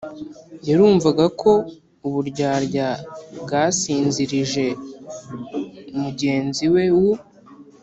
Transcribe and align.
yarumvaga 0.67 1.25
ko 1.41 1.51
uburyarya 2.07 2.87
bwasinzirije 3.41 4.65
mugenzi 6.01 6.65
we 6.73 6.83
w'u 6.97 7.11